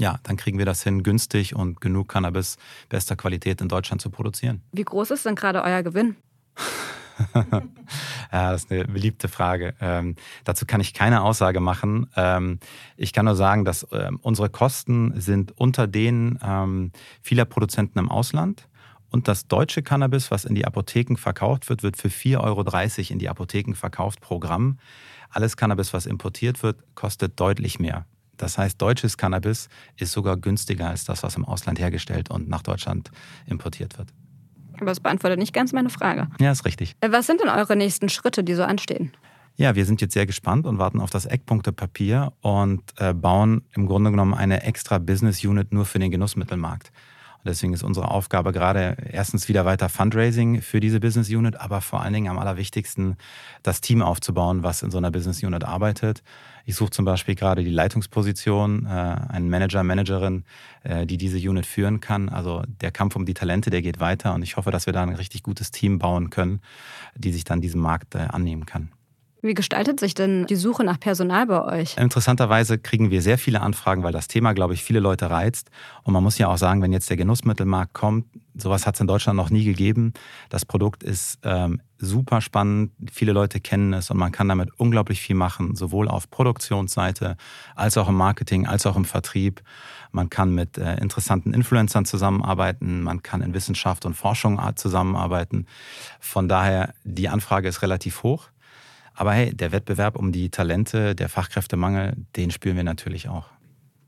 [0.00, 2.56] ja, dann kriegen wir das hin, günstig und genug Cannabis
[2.88, 4.62] bester Qualität in Deutschland zu produzieren.
[4.72, 6.16] Wie groß ist denn gerade euer Gewinn?
[7.34, 7.62] ja,
[8.30, 9.74] das ist eine beliebte Frage.
[9.80, 12.08] Ähm, dazu kann ich keine Aussage machen.
[12.14, 12.58] Ähm,
[12.96, 18.10] ich kann nur sagen, dass ähm, unsere Kosten sind unter denen ähm, vieler Produzenten im
[18.10, 18.68] Ausland.
[19.10, 23.18] Und das deutsche Cannabis, was in die Apotheken verkauft wird, wird für 4,30 Euro in
[23.18, 24.78] die Apotheken verkauft pro Gramm.
[25.30, 28.06] Alles Cannabis, was importiert wird, kostet deutlich mehr.
[28.36, 32.62] Das heißt, deutsches Cannabis ist sogar günstiger als das, was im Ausland hergestellt und nach
[32.62, 33.10] Deutschland
[33.46, 34.08] importiert wird.
[34.74, 36.28] Aber das beantwortet nicht ganz meine Frage.
[36.38, 36.96] Ja, ist richtig.
[37.00, 39.12] Äh, was sind denn eure nächsten Schritte, die so anstehen?
[39.56, 43.86] Ja, wir sind jetzt sehr gespannt und warten auf das Eckpunktepapier und äh, bauen im
[43.86, 46.92] Grunde genommen eine extra Business Unit nur für den Genussmittelmarkt.
[47.46, 52.02] Deswegen ist unsere Aufgabe gerade erstens wieder weiter Fundraising für diese Business Unit, aber vor
[52.02, 53.16] allen Dingen am allerwichtigsten
[53.62, 56.22] das Team aufzubauen, was in so einer Business Unit arbeitet.
[56.64, 60.44] Ich suche zum Beispiel gerade die Leitungsposition, äh, einen Manager, Managerin,
[60.82, 62.28] äh, die diese Unit führen kann.
[62.28, 65.02] Also der Kampf um die Talente, der geht weiter und ich hoffe, dass wir da
[65.02, 66.60] ein richtig gutes Team bauen können,
[67.14, 68.90] die sich dann diesem Markt äh, annehmen kann.
[69.42, 71.96] Wie gestaltet sich denn die Suche nach Personal bei euch?
[71.98, 75.70] Interessanterweise kriegen wir sehr viele Anfragen, weil das Thema, glaube ich, viele Leute reizt.
[76.02, 79.06] Und man muss ja auch sagen, wenn jetzt der Genussmittelmarkt kommt, sowas hat es in
[79.06, 80.14] Deutschland noch nie gegeben.
[80.48, 85.20] Das Produkt ist ähm, super spannend, viele Leute kennen es und man kann damit unglaublich
[85.20, 87.36] viel machen, sowohl auf Produktionsseite
[87.74, 89.62] als auch im Marketing, als auch im Vertrieb.
[90.12, 95.66] Man kann mit äh, interessanten Influencern zusammenarbeiten, man kann in Wissenschaft und Forschung zusammenarbeiten.
[96.20, 98.48] Von daher, die Anfrage ist relativ hoch.
[99.16, 103.46] Aber hey, der Wettbewerb um die Talente, der Fachkräftemangel, den spüren wir natürlich auch.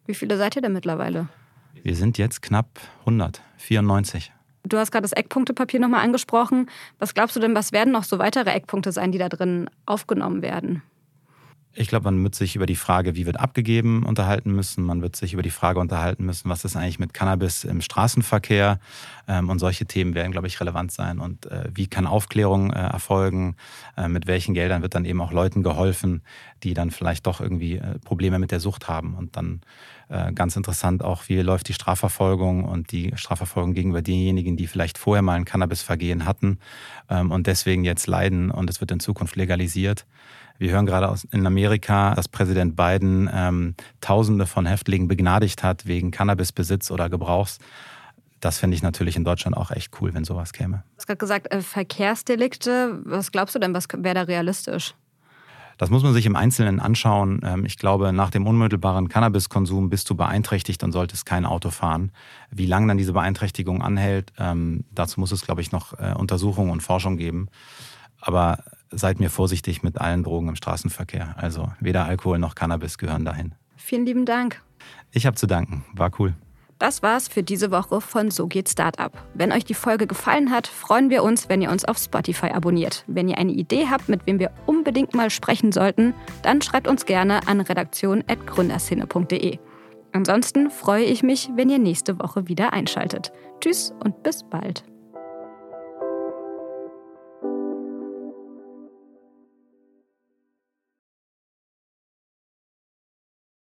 [0.06, 1.28] Wie viele seid ihr denn mittlerweile?
[1.82, 4.32] Wir sind jetzt knapp 100, 94.
[4.64, 6.68] Du hast gerade das Eckpunktepapier nochmal angesprochen.
[6.98, 10.42] Was glaubst du denn, was werden noch so weitere Eckpunkte sein, die da drin aufgenommen
[10.42, 10.82] werden?
[11.80, 14.82] Ich glaube, man wird sich über die Frage, wie wird abgegeben, unterhalten müssen.
[14.82, 18.80] Man wird sich über die Frage unterhalten müssen, was ist eigentlich mit Cannabis im Straßenverkehr.
[19.28, 21.20] Ähm, und solche Themen werden, glaube ich, relevant sein.
[21.20, 23.54] Und äh, wie kann Aufklärung äh, erfolgen?
[23.96, 26.22] Äh, mit welchen Geldern wird dann eben auch Leuten geholfen,
[26.64, 29.14] die dann vielleicht doch irgendwie Probleme mit der Sucht haben?
[29.14, 29.60] Und dann
[30.34, 35.20] ganz interessant auch, wie läuft die Strafverfolgung und die Strafverfolgung gegenüber denjenigen, die vielleicht vorher
[35.20, 36.60] mal ein Cannabisvergehen hatten
[37.10, 40.06] ähm, und deswegen jetzt leiden und es wird in Zukunft legalisiert.
[40.58, 45.86] Wir hören gerade aus in Amerika, dass Präsident Biden ähm, Tausende von Häftlingen begnadigt hat
[45.86, 47.58] wegen Cannabisbesitz oder Gebrauchs.
[48.40, 50.82] Das finde ich natürlich in Deutschland auch echt cool, wenn sowas käme.
[50.92, 53.00] Du hast gerade gesagt, äh, Verkehrsdelikte.
[53.04, 54.94] Was glaubst du denn, was wäre da realistisch?
[55.76, 57.40] Das muss man sich im Einzelnen anschauen.
[57.44, 62.10] Ähm, ich glaube, nach dem unmittelbaren Cannabiskonsum bist du beeinträchtigt und solltest kein Auto fahren.
[62.50, 66.70] Wie lange dann diese Beeinträchtigung anhält, ähm, dazu muss es, glaube ich, noch äh, Untersuchungen
[66.70, 67.48] und Forschung geben.
[68.20, 71.34] Aber seid mir vorsichtig mit allen Drogen im Straßenverkehr.
[71.36, 73.54] Also weder Alkohol noch Cannabis gehören dahin.
[73.76, 74.62] Vielen lieben Dank.
[75.12, 75.84] Ich habe zu danken.
[75.94, 76.34] War cool.
[76.78, 79.12] Das war's für diese Woche von So geht Startup.
[79.34, 83.04] Wenn euch die Folge gefallen hat, freuen wir uns, wenn ihr uns auf Spotify abonniert.
[83.08, 87.04] Wenn ihr eine Idee habt, mit wem wir unbedingt mal sprechen sollten, dann schreibt uns
[87.04, 89.58] gerne an redaktion.gründerszene.de.
[90.12, 93.32] Ansonsten freue ich mich, wenn ihr nächste Woche wieder einschaltet.
[93.60, 94.84] Tschüss und bis bald.